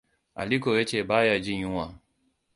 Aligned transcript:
Aliko 0.35 0.77
ya 0.77 0.85
ce 0.85 1.03
baya 1.03 1.39
jin 1.39 1.59
yunwa. 1.61 1.99